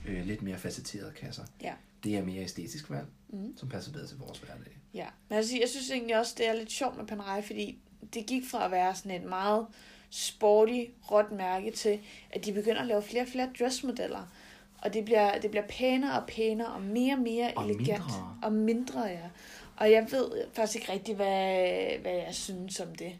[0.08, 1.42] øh, lidt mere facetterede kasser.
[1.62, 1.74] Ja.
[2.04, 3.56] Det er mere æstetisk valg, Mm.
[3.56, 4.78] som passer bedre til vores hverdag.
[4.94, 7.78] Ja, men altså, jeg synes egentlig også, det er lidt sjovt med Panerai, fordi
[8.14, 9.66] det gik fra at være sådan et meget
[10.10, 11.98] sporty, råt mærke til,
[12.30, 14.32] at de begynder at lave flere og flere dressmodeller.
[14.78, 17.88] Og det bliver, det bliver pænere og pænere og mere og mere Og elegant.
[17.88, 18.36] mindre.
[18.42, 19.28] Og mindre, ja.
[19.76, 23.12] Og jeg ved faktisk ikke rigtig, hvad, hvad jeg synes om det.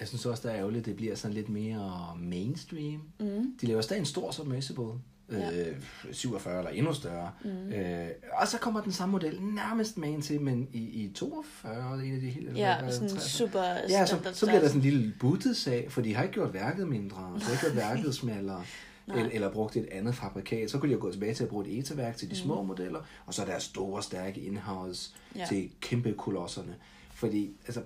[0.00, 3.02] Jeg synes også, det er ærgerligt, at det bliver sådan lidt mere mainstream.
[3.20, 3.56] Mm.
[3.60, 4.92] De laver stadig en stor submersible.
[5.32, 5.68] Ja.
[5.68, 5.76] Øh,
[6.12, 7.30] 47 eller endnu større.
[7.44, 7.72] Mm.
[7.72, 12.04] Øh, og så kommer den samme model nærmest med til, men i, i 42, eller
[12.06, 12.48] en af de helt...
[12.48, 13.28] eller Ja, hvad, sådan 43.
[13.28, 16.34] super Ja, så, så bliver der sådan en lille buttet sag, for de har ikke
[16.34, 18.62] gjort værket mindre, så har ikke gjort værket smallere,
[19.16, 20.70] eller, eller brugt et andet fabrikat.
[20.70, 23.00] Så kunne de have gået tilbage til at bruge et ETA-værk til de små modeller,
[23.26, 25.40] og så deres store, stærke in-house Mm.
[25.40, 25.46] Ja.
[25.46, 26.74] til kæmpe kolosserne.
[27.14, 27.82] Fordi, altså,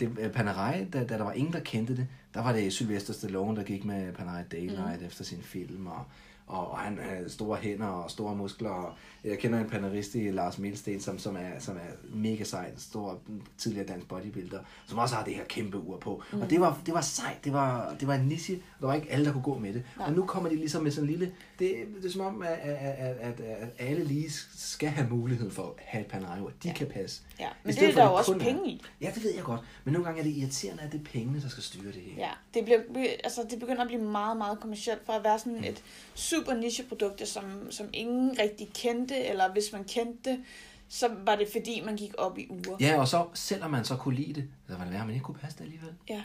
[0.00, 3.56] det, Panerai, da, da der var ingen, der kendte det, der var det Sylvester Stallone,
[3.56, 5.06] der gik med Panerai Daylight mm.
[5.06, 6.04] efter sin film, og,
[6.46, 8.70] og, og han havde store hænder og store muskler.
[8.70, 8.92] Og
[9.24, 12.78] jeg kender en panarist i Lars Milsten, som, som, er, som er mega sej, en
[12.78, 13.18] stor
[13.58, 16.22] tidligere dansk bodybuilder, som også har det her kæmpe ur på.
[16.32, 16.40] Mm.
[16.42, 18.94] Og det var, det var sejt, det var, det var en niche, og der var
[18.94, 19.82] ikke alle, der kunne gå med det.
[19.96, 20.06] Nej.
[20.06, 22.48] Og nu kommer de ligesom med sådan en lille, det, det er som om, at,
[22.52, 26.70] at, at, at alle lige skal have muligheden for at have et panerai de Ja.
[26.70, 26.74] ja.
[26.74, 27.22] kan passe.
[27.40, 28.82] Ja, men det er for, der jo også er- penge i.
[29.00, 29.60] Ja, det ved jeg godt.
[29.84, 32.16] Men nogle gange er det irriterende, at det er pengene, der skal styre det hele.
[32.18, 32.80] Ja, det, bliver,
[33.24, 35.82] altså, det begynder at blive meget, meget kommercielt fra at være sådan et
[36.36, 40.44] super nicheprodukt, som, som ingen rigtig kendte, eller hvis man kendte det,
[40.88, 42.76] så var det fordi, man gik op i uger.
[42.80, 45.14] Ja, og så selvom man så kunne lide det, så var det værd, at man
[45.14, 45.92] ikke kunne passe det alligevel.
[46.08, 46.22] Ja.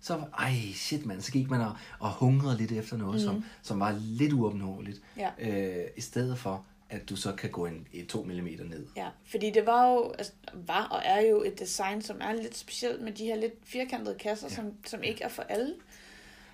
[0.00, 3.26] Så, ej shit mand, så gik man og, og hungrede lidt efter noget, mm.
[3.26, 5.02] som, som var lidt uopnåeligt.
[5.16, 5.30] Ja.
[5.38, 8.86] Øh, I stedet for, at du så kan gå en, et to millimeter ned.
[8.96, 12.56] Ja, fordi det var jo, altså, var og er jo et design, som er lidt
[12.56, 14.54] specielt med de her lidt firkantede kasser, ja.
[14.54, 15.74] som, som ikke er for alle.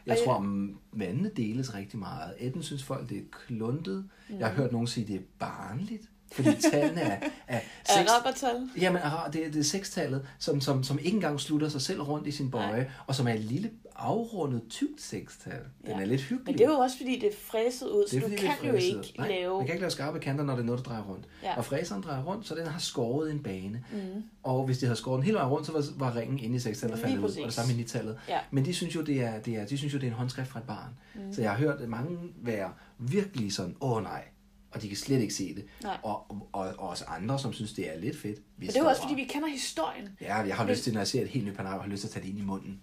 [0.07, 2.35] Jeg tror, mm, vandene deles rigtig meget.
[2.39, 4.09] Enten synes folk, det er kluntet.
[4.29, 4.39] Mm.
[4.39, 6.03] Jeg har hørt nogen sige, det er barnligt.
[6.33, 8.69] Fordi tallene er, er seks, Arabertal.
[8.81, 12.27] Jamen, det, er- det er sekstallet, som, som, som ikke engang slutter sig selv rundt
[12.27, 12.91] i sin bøje, Nej.
[13.07, 15.53] og som er et lille afrundet, tykt sekstal.
[15.53, 16.01] Den Ja.
[16.01, 16.47] er lidt hyggelig.
[16.47, 19.15] Men det er jo også fordi, det er fræset ud, så du kan jo ikke
[19.19, 19.57] Nej, lave...
[19.57, 21.25] Man kan ikke lave skarpe kanter, når det er noget, der drejer rundt.
[21.43, 21.57] Ja.
[21.57, 23.85] Og fræseren drejer rundt, så den har skåret en bane.
[23.93, 24.23] Mm.
[24.43, 26.59] Og hvis de havde skåret den hele vejen rundt, så var, var ringen inde i
[26.59, 27.25] sekstallet faldet ud.
[27.25, 28.19] Og det samme i nittallet.
[28.29, 28.39] Ja.
[28.51, 30.51] Men de synes jo, det er, det er, de synes jo, det er en håndskrift
[30.51, 30.91] fra et barn.
[31.15, 31.33] Mm.
[31.33, 34.25] Så jeg har hørt mange være virkelig sådan, åh nej,
[34.71, 35.65] og de kan slet ikke se det.
[35.83, 35.97] Nej.
[36.03, 38.37] Og, og, og, og os andre, som synes, det er lidt fedt.
[38.37, 40.09] Vi Men det er jo også fordi, vi kender historien.
[40.21, 42.09] Ja, jeg har lyst til, når jeg ser et helt nyt panay, har lyst til
[42.09, 42.81] at tage det ind i munden.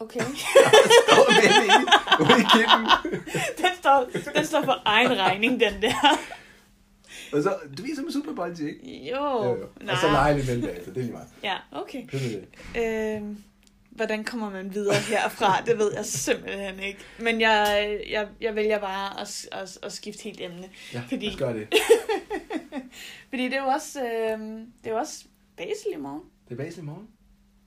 [0.00, 0.20] Okay.
[1.08, 2.44] Stå med det i- ude i
[3.62, 6.18] den, står, den står for egen regning, den der.
[7.32, 9.04] Og så, du viser med Super Bowl, ikke?
[9.10, 9.44] Jo.
[9.44, 9.66] Jo, jo.
[9.80, 9.94] nej.
[9.94, 11.28] Og så leger lidt med det bagefter, det er lige meget.
[11.42, 12.02] Ja, okay.
[12.12, 12.44] Det.
[13.16, 13.42] Øhm,
[13.90, 15.62] hvordan kommer man videre herfra?
[15.66, 16.98] Det ved jeg simpelthen ikke.
[17.18, 20.68] Men jeg, jeg, jeg vælger bare at, at, at skifte helt emne.
[20.94, 21.68] Ja, Fordi- gøre det.
[23.30, 25.24] Fordi det er jo også, øhm, det er jo også
[25.56, 26.20] Basel i morgen.
[26.48, 27.06] Det er Basel i morgen.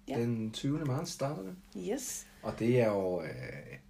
[0.10, 0.20] Ja.
[0.22, 0.86] Den 20.
[0.86, 1.56] marts starter det.
[1.92, 2.26] Yes.
[2.44, 3.30] Og det er jo øh,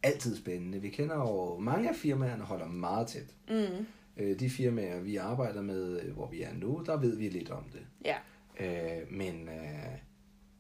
[0.04, 0.82] altid spændende.
[0.82, 3.34] Vi kender jo, mange af firmaerne holder meget tæt.
[3.50, 3.86] Mm.
[4.18, 7.50] Øh, de firmaer, vi arbejder med, øh, hvor vi er nu, der ved vi lidt
[7.50, 7.82] om det.
[8.06, 8.16] Ja.
[8.60, 9.98] Øh, men øh,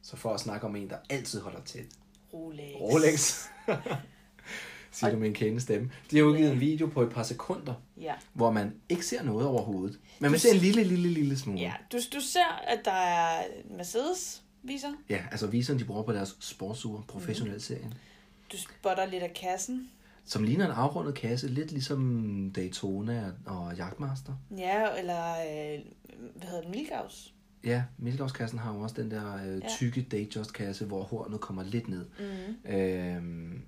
[0.02, 1.86] så for at snakke om en, der altid holder tæt.
[2.34, 2.76] Rolex.
[2.76, 3.45] Rolex.
[4.91, 5.91] Siger du med en kendende stemme.
[6.12, 8.13] De har udgivet en video på et par sekunder, Ja.
[8.34, 10.00] hvor man ikke ser noget overhovedet.
[10.19, 11.60] Men man ser en lille, lille, lille smule.
[11.60, 13.43] Ja, du, du ser, at der er
[13.78, 14.89] Mercedes viser.
[15.10, 17.93] Ja, altså viseren, de bruger på deres sportsure, professionelle serien.
[18.52, 19.89] Du spotter lidt af kassen.
[20.26, 24.34] Som ligner en afrundet kasse, lidt ligesom Daytona og Jagtmaster.
[24.58, 25.80] Ja, eller øh,
[26.36, 27.34] hvad hedder den, Milgauss?
[27.63, 29.67] Ja, Milgauss-kassen har jo også den der øh, Ja.
[29.69, 32.06] tykke Datejust-kasse, hvor hornet kommer lidt ned.
[32.65, 32.72] Mm.
[32.72, 33.62] Øhm,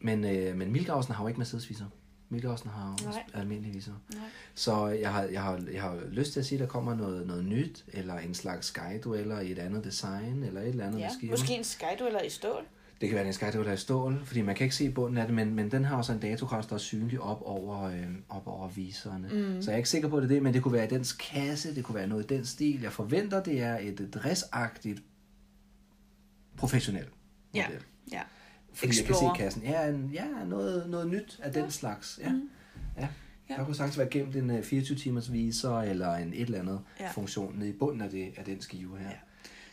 [0.00, 1.84] men, øh, men Milgaussen har jo ikke Mercedes-viser.
[2.28, 3.92] Milgaussen har jo almindelige viser.
[4.14, 4.22] Nej.
[4.54, 7.26] Så jeg har, jeg, har, jeg har lyst til at sige, at der kommer noget,
[7.26, 11.10] noget nyt, eller en slags skydueller i et andet design, eller et eller andet Ja,
[11.30, 12.64] måske en skydueller i stål.
[13.00, 15.34] Det kan være en skydueller i stål, fordi man kan ikke se bunden af det,
[15.34, 18.68] men, men den har også en datokraft, der er synlig op over, øh, op over
[18.68, 19.28] viserne.
[19.28, 19.62] Mm.
[19.62, 20.88] Så jeg er ikke sikker på, at det er det, men det kunne være i
[20.88, 22.80] dens kasse, det kunne være noget i den stil.
[22.82, 25.02] Jeg forventer, det er et dressagtigt,
[26.56, 27.08] professionelt
[27.54, 27.66] Ja.
[27.68, 27.82] model.
[28.12, 28.20] Ja.
[28.76, 29.34] Fordi jeg Explorer.
[29.34, 29.62] kan se kassen.
[29.62, 32.18] Ja, en, ja noget, noget nyt af den slags.
[32.22, 32.28] Ja.
[32.32, 32.50] Mm.
[32.98, 33.08] Ja.
[33.50, 33.54] Ja.
[33.56, 37.10] Der kunne sagtens være gemt en øh, 24-timers viser, eller en et eller andet Ja.
[37.10, 39.06] funktion nede i bunden af, det, af den skive her.
[39.08, 39.16] Ja.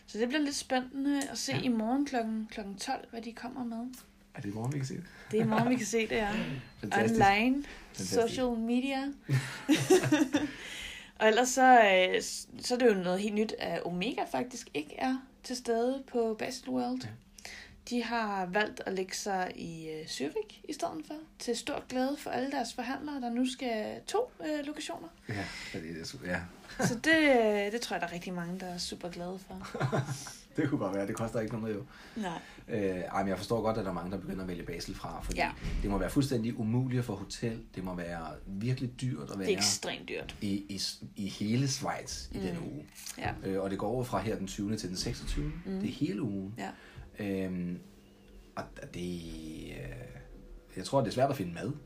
[0.08, 1.58] Så det bliver lidt spændende at se Ja.
[1.58, 1.64] ja.
[1.64, 3.88] i morgen klokken, klokken 12, hvad de kommer med.
[4.36, 5.04] Er det i morgen, vi kan se det?
[5.32, 6.30] Det er i morgen, vi kan se det, ja.
[6.82, 7.22] Fantastisk.
[7.22, 7.64] Online,
[7.94, 8.22] Fantastisk.
[8.22, 8.98] social media.
[11.20, 12.22] Og ellers så, øh,
[12.62, 16.36] så er det jo noget helt nyt, at Omega faktisk ikke er til stede på
[16.40, 17.02] Basel World.
[17.04, 17.10] Ja.
[17.90, 22.16] De har valgt at lægge sig i øh, Zürich i stedet for, til stor glæde
[22.20, 25.08] for alle deres forhandlere, der nu skal to øh, lokationer.
[25.30, 26.40] Ja, det er, su- ja.
[26.88, 27.18] Så det,
[27.66, 29.68] øh, det tror jeg, der er rigtig mange, der er super glade for.
[30.58, 31.08] det kunne godt være.
[31.08, 31.84] Det koster ikke noget jo.
[32.16, 32.40] Nej.
[32.68, 34.96] Øh, ej, men jeg forstår godt, at der er mange, der begynder at vælge Basel
[34.96, 35.52] fra, fordi Ja.
[35.82, 37.62] det må være fuldstændig umuligt få hotel.
[37.76, 40.36] Det må være virkelig dyrt at Det er være ekstremt dyrt.
[40.42, 40.82] i, i,
[41.16, 42.44] i hele Schweiz i Mm.
[42.44, 42.86] den uge.
[43.18, 43.32] Ja.
[43.44, 44.76] Øh, og det går over fra her den 20.
[44.78, 45.46] til den 26.
[45.66, 45.80] Mm.
[45.80, 46.54] Det er hele ugen.
[46.58, 46.70] Ja.
[47.20, 47.80] Øhm,
[48.56, 49.22] og det...
[49.72, 49.86] Øh,
[50.78, 51.72] jeg tror, det er svært at finde mad.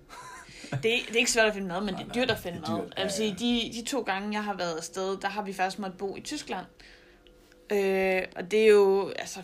[0.72, 2.58] Det, det er ikke svært at finde mad, men Nej, det er dyrt at finde
[2.58, 2.82] er mad.
[2.82, 5.54] dyrt, Jeg vil sige, de, de to gange, jeg har været afsted, der har vi
[5.54, 6.66] faktisk måttet bo i Tyskland.
[7.72, 9.40] Øh, og det er jo altså,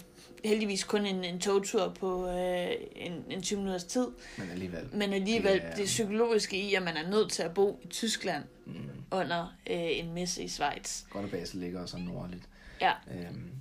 [0.46, 4.08] heldigvis kun en, en togtur på øh, en, en 20 minutters tid.
[4.38, 4.89] Men alligevel.
[4.93, 5.76] Men alligevel, Ja.
[5.76, 8.74] det psykologiske i, at man er nødt til at bo i Tyskland Mm,
[9.12, 11.04] under øh, en messe i Schweiz.
[11.10, 12.50] godt, at Basel ligger så nordligt.
[12.82, 13.52] Ja, Øhm,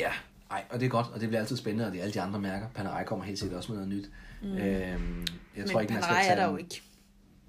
[0.00, 0.12] ja,
[0.50, 2.20] ej, og det er godt, og det bliver altid spændende, og det er alle de
[2.20, 2.66] andre mærker.
[2.74, 4.10] Panerai kommer helt sikkert også med noget nyt.
[4.42, 4.48] Mm.
[4.48, 4.96] Øhm, jeg
[5.56, 6.82] men tror ikke, man skal tage er der jo ikke.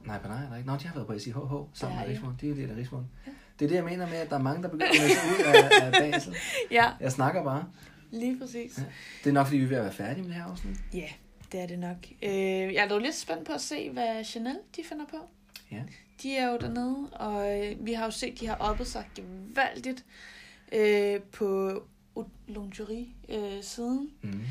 [0.06, 0.70] Nej, Panerai er der ikke.
[0.70, 2.12] Nå, de har været på SIHH sammen Det har med de.
[2.14, 2.38] Rismond.
[2.38, 3.06] De er jo lidt af Rismond.
[3.60, 5.44] Det er det, jeg mener med, at der er mange, der begynder at sig ud
[5.46, 6.36] af, af Basel.
[6.72, 7.66] Ja, Jeg snakker bare.
[8.12, 8.78] lige præcis.
[8.78, 8.84] Ja.
[9.24, 10.78] Det er nok, fordi vi er ved at være færdige med det her afsnit.
[10.94, 11.08] Ja,
[11.52, 11.98] det er det nok.
[12.24, 12.32] Øh,
[12.74, 15.18] jeg er dog lidt spændt på at se, hvad Chanel de finder på.
[15.72, 15.82] Ja.
[16.24, 20.06] De er jo dernede, og øh, vi har jo set, de har oppet sig gevaldigt
[20.72, 21.72] øh, på
[22.48, 24.10] lingerie-siden.
[24.22, 24.42] Mm.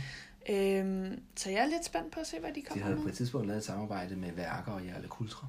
[0.50, 3.02] Øh, så jeg er lidt spændt på at se, hvad de De kommer havde på
[3.02, 3.10] med.
[3.10, 5.46] et tidspunkt lavet et samarbejde med Værker og Jarle Kultra.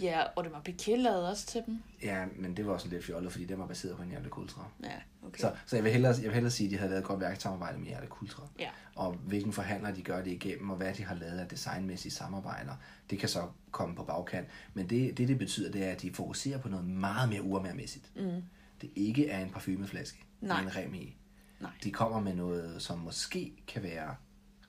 [0.00, 1.82] Ja, og det var Piqué lavede også til dem.
[2.02, 4.64] Ja, men det var også lidt fjollet, fordi det var baseret på en Jarle Kultra.
[4.82, 4.88] Ja,
[5.26, 5.40] okay.
[5.40, 7.20] Så, så jeg, vil hellere, jeg vil hellere sige, at de havde lavet et godt
[7.20, 8.42] værksamarbejde med Jarle Kultra.
[8.58, 8.68] Ja.
[8.94, 12.72] Og hvilken forhandler de gør det igennem, og hvad de har lavet af designmæssige samarbejder,
[13.10, 14.48] det kan så komme på bagkant.
[14.74, 18.10] Men det, det, det betyder, det er, at de fokuserer på noget meget mere urmærmæssigt.
[18.16, 18.42] Mm.
[18.80, 20.62] Det ikke er en parfumeflaske Nej.
[20.62, 21.16] med en rem i.
[21.60, 21.70] Nej.
[21.84, 24.16] De kommer med noget, som måske kan være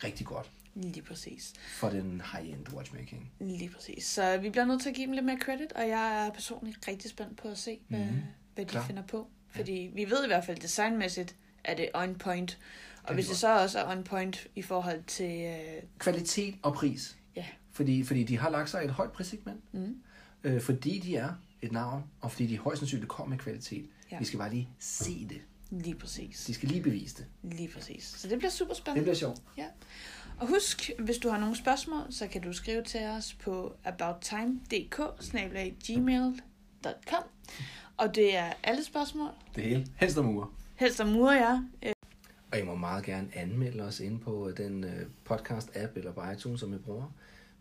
[0.04, 1.54] rigtig godt Lige præcis.
[1.68, 3.32] for den high-end watchmaking.
[3.40, 4.06] Lige præcis.
[4.06, 6.88] Så vi bliver nødt til at give dem lidt mere credit, og jeg er personligt
[6.88, 8.08] rigtig spændt på at se, hvad, Mhm.
[8.10, 8.24] mm-hmm.
[8.56, 8.86] hvad de Klar.
[8.86, 9.28] finder på.
[9.50, 12.60] Fordi vi ved i hvert fald designmæssigt, at det er on point.
[13.04, 15.42] Og hvis det så også er on point i forhold til...
[15.46, 17.18] Øh, Kvalitet og pris.
[17.36, 19.74] ja, Fordi, fordi de har lagt sig et højt prissegment.
[19.74, 20.02] mm,
[20.44, 23.90] Øh, fordi de er et navn, og fordi de højst sandsynligt kommer med kvalitet.
[24.12, 24.20] Ja.
[24.20, 25.42] Vi skal bare lige se det.
[25.72, 26.46] Lige præcis.
[26.46, 27.26] De skal lige bevise det.
[27.58, 28.04] Lige præcis.
[28.04, 29.04] Så det bliver super Det spændende.
[29.04, 29.42] bliver sjovt.
[30.40, 34.96] Og husk, hvis du har nogle spørgsmål, så kan du skrive til os på abouttime.dk
[35.88, 37.24] gmail.com
[37.98, 39.30] Og det er alle spørgsmål.
[39.56, 39.88] Det hele.
[39.96, 40.54] Helst om uger.
[40.76, 41.62] Helst om uger, ja.
[41.84, 41.94] Øh,
[42.52, 46.60] Og I må meget gerne anmelde os inde på den øh, podcast-app eller på iTunes,
[46.60, 47.14] som I bruger.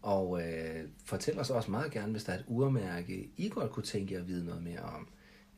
[0.03, 3.83] Og øh, fortæl os også meget gerne, hvis der er et urmærke, I godt kunne
[3.85, 5.09] tænke jer at vide noget mere om.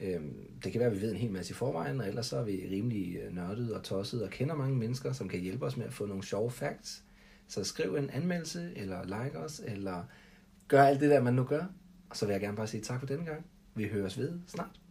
[0.02, 0.34] Øhm,
[0.64, 2.44] det kan være, at vi ved en hel masse i forvejen, og ellers så er
[2.44, 5.86] vi rimelig øh, nørdet og tosset og kender mange mennesker, som kan hjælpe os med
[5.86, 7.04] at få nogle sjove facts.
[7.48, 10.04] Så skriv en anmeldelse, eller like os, eller
[10.68, 11.64] gør alt det der, man nu gør.
[12.10, 13.46] Og så vil jeg gerne bare sige tak for denne gang.
[13.74, 14.81] Vi høres ved snart.